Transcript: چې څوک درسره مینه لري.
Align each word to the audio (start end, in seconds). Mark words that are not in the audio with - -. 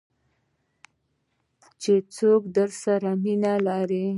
چې 1.81 1.93
څوک 2.15 2.41
درسره 2.57 3.11
مینه 3.23 3.53
لري. 3.67 4.05